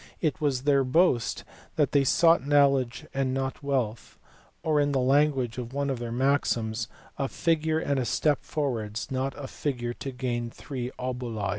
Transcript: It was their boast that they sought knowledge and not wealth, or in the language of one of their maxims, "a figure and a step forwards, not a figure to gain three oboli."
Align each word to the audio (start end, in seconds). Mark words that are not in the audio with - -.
It 0.19 0.41
was 0.41 0.63
their 0.63 0.83
boast 0.83 1.43
that 1.75 1.91
they 1.91 2.03
sought 2.03 2.43
knowledge 2.43 3.05
and 3.13 3.35
not 3.35 3.61
wealth, 3.61 4.17
or 4.63 4.79
in 4.79 4.93
the 4.93 4.99
language 4.99 5.59
of 5.59 5.73
one 5.73 5.91
of 5.91 5.99
their 5.99 6.11
maxims, 6.11 6.87
"a 7.19 7.27
figure 7.27 7.77
and 7.77 7.99
a 7.99 8.05
step 8.05 8.39
forwards, 8.43 9.11
not 9.11 9.35
a 9.37 9.45
figure 9.45 9.93
to 9.93 10.09
gain 10.11 10.49
three 10.49 10.89
oboli." 10.97 11.49